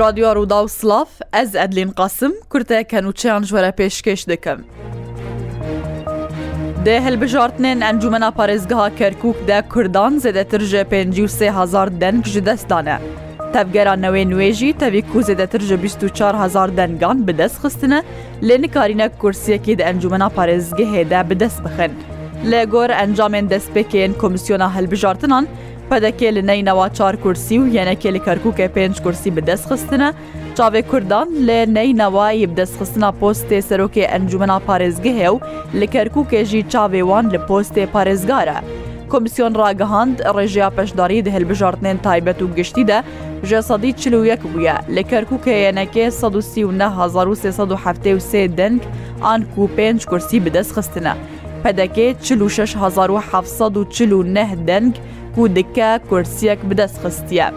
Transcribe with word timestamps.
رادیۆ 0.00 0.28
ڕوودا 0.36 0.58
و 0.64 0.66
سلااف 0.80 1.08
ئەز 1.34 1.50
ئەدلین 1.60 1.90
قاسم 2.00 2.32
کورتە 2.52 2.78
کەنوچیان 2.92 3.42
ژوەرە 3.50 3.72
پێشکەش 3.80 4.20
دەکەم. 4.32 4.58
دێ 6.84 6.96
هەلبژارتنێن 7.06 7.78
ئەنجومەنا 7.86 8.30
پارێزگەها 8.38 8.88
کەرکک 8.98 9.36
دە 9.48 9.58
کوردان 9.72 10.12
زێدەتر 10.24 10.60
ژە 10.70 10.82
پێهزار 10.90 11.88
دەنگ 12.02 12.22
ji 12.32 12.40
دەستانە. 12.48 12.96
تەبگەرانەوەی 13.54 14.24
نوێژی 14.32 14.76
تەوی 14.80 15.02
کو 15.10 15.18
زێدەتر 15.28 15.60
ژە 15.68 15.76
24هزار 15.84 16.68
دەنگان 16.78 17.18
بەدەست 17.26 17.58
خستنە 17.62 18.00
لێ 18.46 18.56
نکارینە 18.64 19.06
کورسیەکی 19.20 19.74
دە 19.78 19.84
ئەنجومەنا 19.88 20.28
پارێزگە 20.36 20.86
هێدا 20.94 21.20
بەدەست 21.30 21.60
بخن. 21.64 21.92
لێ 22.50 22.62
گۆر 22.72 22.90
ئەنجامێن 22.98 23.46
دەستپێکێن 23.52 24.12
کۆمیسیۆنا 24.20 24.68
هەلبژارتنان، 24.76 25.44
پەدەکێ 25.90 26.28
لە 26.36 26.42
نەینەوە 26.50 26.86
چار 26.98 27.14
کورسی 27.22 27.56
و 27.60 27.70
یەنەکێ 27.76 28.10
لە 28.16 28.20
کەرکووکە 28.26 28.64
پێنج 28.74 28.96
کورسی 29.04 29.30
بەدەستخستنە 29.36 30.08
چاوێ 30.56 30.82
کوردان 30.90 31.28
لە 31.48 31.58
نەینەوایی 31.76 32.48
بدەستخستنا 32.52 33.08
پۆستێ 33.20 33.58
سەرۆکێ 33.68 34.04
ئەنجومنا 34.12 34.58
پارێزگە 34.68 35.12
هێ 35.20 35.28
و 35.34 35.36
لە 35.80 35.86
کەرکووکێژی 35.94 36.66
چاوێوان 36.72 37.24
لە 37.34 37.38
پۆستێ 37.48 37.84
پارێزگارە. 37.94 38.58
کۆمیسیۆن 39.12 39.52
ڕاگەهاند 39.60 40.16
ڕێژیا 40.36 40.68
پەشداری 40.76 41.24
دهل 41.26 41.44
بژارتنێن 41.50 41.98
تایبەت 42.06 42.38
و 42.42 42.48
گشتیدا 42.58 42.98
ژێ 43.48 43.60
سەدی 43.68 43.92
چلوەک 44.00 44.42
بووە 44.52 44.76
لە 44.94 45.02
کەرکووکە 45.10 45.54
یەنەکێ 45.66 46.04
1970 46.10 48.58
دەنگ 48.60 48.80
ئانک 49.24 49.50
و 49.58 49.64
پێنج 49.76 50.00
کورسی 50.10 50.38
بدەستخستنە. 50.44 51.14
پەدەکێ 51.64 52.06
46 52.26 52.70
1940 52.76 54.54
دەنگ، 54.70 54.94
و 55.38 55.42
دکە 55.56 55.88
کورسیەک 56.10 56.60
بدەست 56.70 56.96
خستیە. 57.02 57.48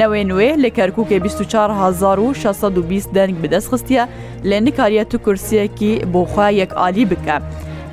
نەوێنوێ 0.00 0.50
لە 0.62 0.70
کەرکووکێ 0.76 1.18
2620 1.24 3.14
دەنگ 3.16 3.34
بدەست 3.42 3.68
خستیە 3.72 4.04
لە 4.48 4.56
نکاریەت 4.66 5.10
و 5.14 5.22
کورسیەکی 5.24 5.92
بۆخوا 6.14 6.48
یەک 6.60 6.70
عالی 6.82 7.04
بکە. 7.12 7.36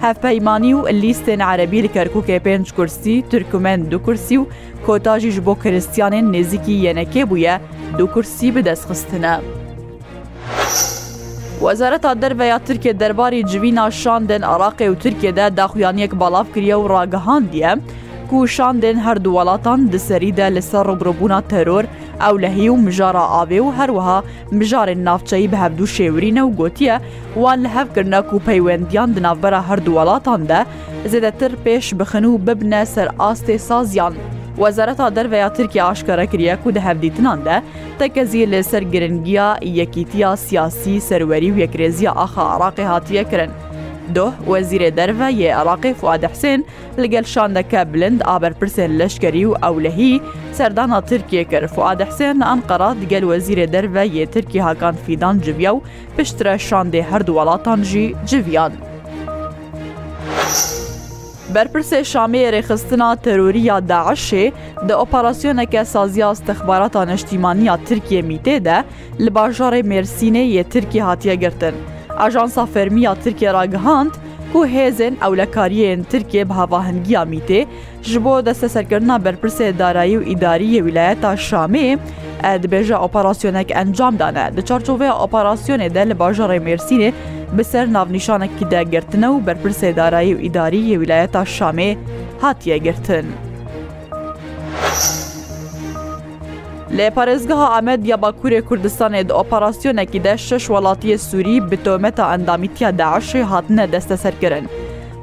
هەفپەیمانی 0.05 0.73
و 0.77 0.87
لیستێن 1.01 1.41
عەربی 1.49 1.83
لە 1.85 1.89
کەرکووکێ 1.95 2.37
پێنج 2.45 2.67
کورسی 2.77 3.15
ترکمن 3.31 3.79
دو 3.91 3.97
کورسی 4.05 4.37
و 4.39 4.43
کۆتاژیش 4.85 5.37
بۆ 5.45 5.53
کریسیانێن 5.63 6.25
نێزیکی 6.33 6.75
یەنەکێ 6.87 7.23
بووە 7.29 7.55
دو 7.97 8.05
کورسی 8.13 8.47
بدەستخستنە. 8.55 9.35
وەزارەتا 11.65 12.11
دەربەیە 12.21 12.57
ترکێ 12.67 12.91
دەرباری 13.01 13.41
جوینا 13.51 13.85
شاندن 14.01 14.43
عراقی 14.51 14.87
و 14.91 14.95
ترکێدا 15.03 15.45
داخوایانەک 15.59 16.11
بەڵاو 16.19 16.47
کریە 16.53 16.75
و 16.79 16.87
ڕاگەهاندیە، 16.93 17.71
کوشاندن 18.29 18.97
هەردوو 19.05 19.35
وڵاتان 19.37 19.79
دسەریدا 19.93 20.45
لەسەر 20.55 20.83
ڕوبڕبوونا 20.89 21.39
تەرۆر 21.51 21.85
ئەو 22.23 22.35
لە 22.43 22.49
هی 22.55 22.67
و 22.69 22.75
مژارە 22.85 23.23
ئاوێ 23.33 23.59
و 23.63 23.73
هەروەها 23.77 24.17
مژارن 24.59 24.99
ناوچەی 25.07 25.49
بە 25.51 25.57
هەبدوو 25.63 25.91
شێورینە 25.95 26.41
و 26.45 26.53
گوتیە 26.59 26.95
وان 27.41 27.59
لە 27.65 27.69
هەفکردنە 27.77 28.19
و 28.35 28.43
پەیوەندیان 28.47 29.09
دناوبەرە 29.15 29.61
هەردوو 29.69 29.97
وڵاتاندا 29.99 30.61
زێدەتر 31.11 31.51
پێش 31.65 31.85
بخن 31.99 32.25
و 32.31 32.39
ببنە 32.45 32.81
سەر 32.93 33.07
ئاستێ 33.21 33.57
سازیان. 33.69 34.15
وەزارەتا 34.63 35.07
دەرڤیا 35.15 35.49
ترکی 35.57 35.83
ئاشکارە 35.85 36.25
کریە 36.31 36.55
و 36.65 36.69
دەهەبدیتناندا 36.77 37.57
تەکەزی 37.99 38.47
لەسەر 38.53 38.83
گرنگیا 38.93 39.49
یەکیتیا 39.79 40.31
سیاسی 40.45 41.01
سەروەری 41.09 41.49
و 41.53 41.57
یەکرێزیە 41.63 42.11
ئاخا 42.19 42.43
عراقی 42.53 42.85
هاتیەکردن. 42.91 43.51
دۆ 44.15 44.25
وەزیرێ 44.51 44.89
دەرڤە 44.97 45.29
یێ 45.41 45.49
عراقی 45.59 45.93
فعادەحسێن 46.01 46.59
لەگەل 47.01 47.25
شاندەکە 47.33 47.81
بلند 47.93 48.19
ئابەرپرسێن 48.29 48.91
لەشکەری 48.99 49.45
و 49.47 49.51
ئەولەهی 49.63 50.21
سەردانا 50.57 50.99
ترکیە 51.11 51.43
کرد 51.51 51.69
فعادەحسێن 51.75 52.37
ئەم 52.49 52.59
قەرات 52.69 52.99
گەل 53.11 53.23
وەزیرێ 53.31 53.65
دەرڤە 53.73 54.03
یێ 54.15 54.25
ترکی 54.33 54.59
هاکان 54.67 54.95
فیدان 55.05 55.35
جویا 55.45 55.71
و 55.75 55.83
پشترە 56.15 56.55
شاندێ 56.67 57.01
هەردوو 57.11 57.37
وڵاتان 57.39 57.79
ژی 57.91 58.05
جویان. 58.29 58.73
بەرپرسێ 61.53 61.99
شامەیە 62.11 62.49
ڕێخستنا 62.55 63.09
تەروریە 63.25 63.77
داعشێ 63.91 64.45
دە 64.87 64.93
ئۆپاراسیۆنەکە 64.99 65.81
سازیا 65.93 66.27
استەخباراتە 66.33 67.01
نیشتیمانیا 67.09 67.75
ترکیە 67.87 68.21
میتێدە 68.29 68.77
لە 69.23 69.29
باژارێ 69.37 69.81
مرسینەیە 69.91 70.63
ترکی 70.73 70.99
هاتیە 71.07 71.35
گرتن. 71.43 71.75
ئاژانسا 72.23 72.63
فەرمییا 72.73 73.13
ترکیە 73.23 73.49
ڕاگەهاند 73.57 74.11
و 74.57 74.59
هێزن 74.75 75.13
ئەولەکاریەن 75.23 75.99
ترکێ 76.11 76.41
بە 76.49 76.53
هاواهنگگیا 76.59 77.23
میتێ 77.33 77.61
ji 78.11 78.17
bo 78.25 78.33
deste 78.45 78.67
serkirina 78.75 79.17
berpirsê 79.25 79.67
darayî 79.81 80.17
û 80.21 80.23
îdariyê 80.33 80.81
wîlayeta 80.87 81.31
Şamê 81.47 81.87
dibêje 82.63 82.97
operasyonek 83.07 83.67
encam 83.81 84.13
dane. 84.19 84.45
Di 84.57 84.61
çarçoveya 84.69 85.13
operasyonê 85.25 85.89
de 85.95 86.03
li 86.09 86.13
bajarê 86.21 86.59
Mêrsînê 86.67 87.09
bi 87.57 87.63
ser 87.71 87.85
navnîşanekî 87.95 88.65
de 88.71 88.81
girtine 88.93 89.25
û 89.35 89.35
berpirsê 89.47 89.89
darayî 89.99 90.33
û 90.37 90.39
îdariyê 90.49 90.95
wîlayeta 91.01 91.43
Şamê 91.55 91.89
hatiye 92.43 92.77
girtin. 92.85 93.25
لە 96.97 97.07
پارێزگەها 97.17 97.67
ئەمەد 97.75 98.01
یا 98.09 98.17
باکوورێ 98.23 98.61
کوردستانێ 98.67 99.21
ئۆپەراسسیۆنێکی 99.37 100.19
دە 100.25 100.33
شش 100.47 100.63
وڵاتیە 100.73 101.17
سووری 101.29 101.63
بتۆمەتە 101.69 102.23
ئەندامیتیا 102.31 102.89
داعشی 103.01 103.41
هاتنە 103.51 103.85
دەستە 103.93 104.15
سەرکردن. 104.23 104.65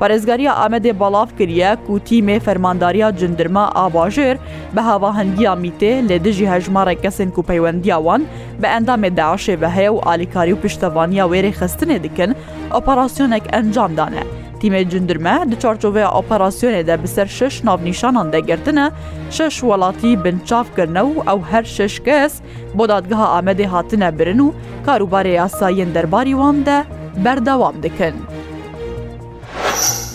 پارێزگاریە 0.00 0.52
ئامەدێ 0.60 0.92
بەڵاف 1.00 1.30
کریە 1.38 1.70
کوتیمێ 1.86 2.36
فەرمانداریا 2.46 3.08
جندرما 3.20 3.64
ئاباژێر 3.78 4.36
بە 4.74 4.80
هاواهنگیا 4.88 5.54
میتێ 5.64 5.92
لێ 6.08 6.16
دژی 6.26 6.50
هەژمارە 6.52 6.94
کەسن 7.02 7.28
و 7.38 7.46
پەیوەندیاوان 7.48 8.22
بە 8.60 8.68
ئەندامێ 8.74 9.10
داعشێ 9.20 9.54
بە 9.62 9.68
هەیە 9.76 9.90
و 9.94 10.02
ئالیکاری 10.06 10.54
و 10.54 10.60
پشتەوانیا 10.64 11.24
وێرە 11.30 11.52
خستنێ 11.60 11.98
دکن 12.04 12.30
ئۆپەراسسیۆنێک 12.74 13.44
ئەنجامدانە. 13.52 14.24
Tîmê 14.62 14.86
cundurme 14.90 15.36
di 15.50 15.56
çarçoveya 15.62 16.08
operasyonê 16.10 16.86
de 16.86 17.02
bi 17.02 17.08
ser 17.08 17.26
şeş 17.26 17.64
navnîşanan 17.64 18.32
de 18.32 18.40
girtine, 18.40 18.90
şeş 19.30 19.54
welatî 19.60 20.24
bin 20.24 20.38
çavkirine 20.46 20.98
û 20.98 21.12
ew 21.38 21.52
her 21.52 21.64
şeş 21.64 22.00
kes 22.06 22.32
bo 22.74 22.88
dadgeha 22.88 23.26
Amedê 23.38 23.66
hatine 23.66 24.18
birin 24.18 24.38
û 24.38 24.50
karûbarê 24.86 25.32
yasayên 25.36 25.94
derbarî 25.94 26.30
wan 26.30 26.66
de 26.66 26.84
berdewam 27.24 27.74
dikin. 27.82 28.14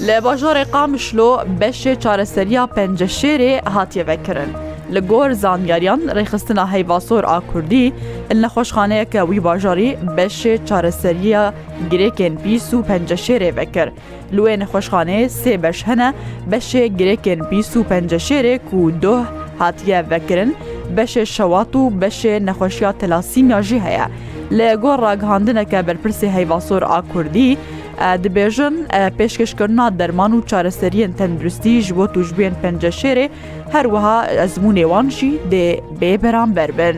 Li 0.07 0.17
bajarê 0.27 0.71
qamişlo 0.71 1.43
beşê 1.61 1.99
çareseriya 1.99 2.63
penceşêrê 2.63 3.69
hatiye 3.69 4.07
vekirin. 4.07 4.51
لە 4.95 5.01
گۆر 5.11 5.29
زانیاریان 5.43 6.01
ڕێخستنا 6.17 6.65
هەیڤاسۆر 6.73 7.23
ئاکوردی 7.31 7.85
نەخۆشخانەیەکە 8.41 9.21
وی 9.29 9.39
باژاری 9.47 9.89
بەشێ 10.15 10.53
چارەسەریە 10.67 11.43
گرێکێن 11.91 12.33
بیست 12.43 12.71
و 12.73 12.77
پنج 12.87 13.09
شێرێ 13.25 13.49
بەکرد 13.57 13.93
لێ 14.35 14.53
نەخۆشخانەیە 14.61 15.27
سێ 15.41 15.53
بەش 15.63 15.79
هەنە 15.89 16.09
بەشێ 16.51 16.83
گرێکێن 16.99 17.39
بیست 17.49 17.73
و 17.77 17.81
پنج 17.89 18.11
شێرێک 18.27 18.65
و 18.79 18.81
دۆه 19.03 19.21
هاتیە 19.61 19.99
بەکردن 20.11 20.51
بەشێ 20.95 21.23
شەوات 21.35 21.71
و 21.79 21.83
بەشێ 22.01 22.33
نەخۆشیە 22.47 22.91
تەلاسیمیاژی 23.01 23.83
هەیە 23.87 24.05
لە 24.57 24.67
گۆڕ 24.83 24.97
ڕاگەهاندنەکە 25.05 25.79
بەرپرسی 25.87 26.27
هەیڤاسۆر 26.35 26.81
ئاکوردی، 26.91 27.49
دەبێژن 28.23 28.75
پێشکەشکردنا 29.17 29.85
دەرمان 29.99 30.31
و 30.33 30.45
چارەسەریەن 30.49 31.11
تەندروستی 31.19 31.81
ژ 31.85 31.87
بۆ 31.97 32.05
توژبێن 32.13 32.55
پەنجە 32.61 32.91
شێرێ 33.01 33.25
هەروەها 33.73 34.17
ئەزمونێوانشی 34.41 35.31
دێ 35.51 35.65
بێ 35.99 36.13
بەرامبەر 36.23 36.69
بن. 36.79 36.97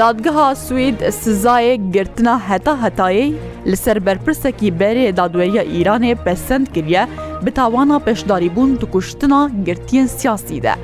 دادگەها 0.00 0.48
سوید 0.66 0.98
سزایە 1.22 1.74
گرتنا 1.94 2.34
هەتا 2.48 2.74
هەتایی 2.84 3.28
لەسەر 3.70 3.98
بەرپرسێکی 4.06 4.68
بەرێ 4.80 5.06
دادوێریە 5.18 5.62
ئیرانێ 5.72 6.14
پەسەند 6.24 6.66
کردە 6.74 7.02
بتاوانا 7.44 7.98
پێشداریبوون 8.06 8.70
توکوشتنا 8.80 9.40
گرتیên 9.66 10.06
سیاسیدە. 10.18 10.74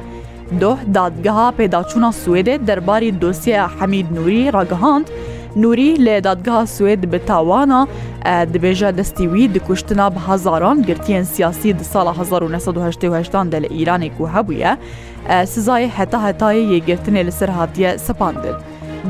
دۆح 0.63 0.79
دادگەها 0.97 1.49
پێداچوونا 1.59 2.11
سوێدێ 2.23 2.55
دەرباری 2.69 3.11
دۆسیە 3.23 3.63
حەمید 3.79 4.07
نووری 4.15 4.43
ڕگەهاند 4.57 5.07
نووری 5.63 5.91
لێ 6.05 6.17
دادگەها 6.27 6.67
سوێد 6.77 7.03
بە 7.13 7.19
تاوانە 7.31 7.81
دبێژە 8.55 8.91
دەستی 8.99 9.27
وی 9.33 9.45
دکوشتنا 9.55 10.07
بە 10.15 10.19
هزاران 10.29 10.79
گرتیان 10.89 11.25
سیاسی 11.33 11.73
د 11.73 11.81
ساڵ 11.93 12.07
1970 12.21 13.51
دە 13.53 13.59
لە 13.65 13.69
ئیرانێک 13.77 14.15
و 14.21 14.27
هەبووە 14.35 14.73
سزای 15.53 15.91
هەتا 15.99 16.19
هەتای 16.27 16.59
یەگرتنێ 16.75 17.23
لەسەر 17.29 17.51
هااتە 17.59 17.91
سەپاندن. 18.07 18.57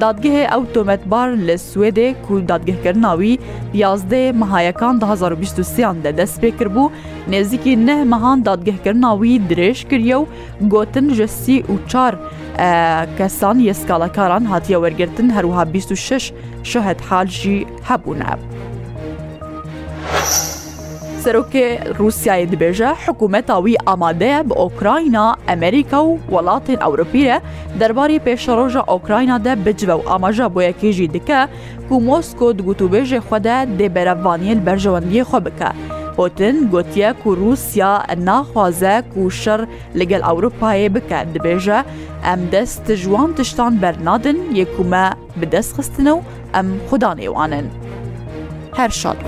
دادگەهێ 0.05 0.45
ئەو 0.53 0.63
تۆمەتبار 0.75 1.29
لە 1.47 1.57
سوێدێ 1.71 2.09
کو 2.25 2.35
دادگەهکردناوی 2.51 3.35
یازدێ 3.83 4.23
مەهایەکان 4.41 4.95
2023یان 5.03 5.97
دە 6.05 6.11
دەست 6.19 6.37
پێکرد 6.43 6.73
بوو 6.75 6.93
نێزیکی 7.33 7.75
نە 7.87 7.97
مەهان 8.13 8.39
دادگەهکردناوی 8.49 9.43
درێژ 9.51 9.79
کردە 9.91 10.17
و 10.21 10.25
گوتن 10.73 11.07
ژەسی 11.19 11.59
و 11.73 11.77
چار 11.91 12.13
کەسان 13.19 13.57
یسکالەکاران 13.69 14.45
هاتیە 14.53 14.79
وەرگرتن 14.85 15.29
هەروها 15.37 15.63
26 15.73 16.25
شەهت 16.71 16.99
حالژی 17.09 17.59
هەبوونە. 17.89 18.33
سەرۆکێ 21.27 21.69
رووسایە 21.99 22.47
دبێژە 22.53 22.91
حکوومەتاوی 23.05 23.77
ئامادەیە 23.87 24.39
بە 24.49 24.55
ئۆکراینا 24.63 25.27
ئەمریکا 25.49 26.01
و 26.05 26.11
وڵاتین 26.35 26.79
ئەوروپیە 26.85 27.37
دەرباری 27.81 28.23
پێشەڕۆژە 28.27 28.83
ئۆکراینا 28.93 29.37
دە 29.47 29.53
بجوە 29.65 29.95
و 29.99 30.07
ئاماژە 30.11 30.47
بۆ 30.55 30.61
یەکێژی 30.71 31.11
دکە 31.15 31.41
کو 31.89 31.95
مۆسکۆ 32.09 32.49
دوگوتوبێژێ 32.59 33.19
خودە 33.29 33.59
دێبەرەوانیل 33.79 34.59
بەرژەوەندیە 34.67 35.25
خۆ 35.31 35.39
بکە. 35.47 35.71
پۆتن 36.17 36.57
گوتیە 36.73 37.11
و 37.29 37.31
رووسیا 37.41 37.93
ناخوازە 38.27 38.97
و 39.21 39.25
شەر 39.41 39.61
لەگەل 39.99 40.23
ئەوروپایە 40.29 40.89
بکە 40.97 41.19
دبێژە 41.35 41.81
ئەم 42.27 42.41
دەست 42.53 42.87
ژوان 43.03 43.31
تشتان 43.39 43.73
بەرنادن 43.83 44.39
یەکومە 44.61 45.05
بدەست 45.41 45.73
خستنە 45.77 46.13
و 46.17 46.21
ئەم 46.55 46.69
خوددانێوانن. 46.89 47.67
هەر 48.79 48.91
شاد. 49.01 49.19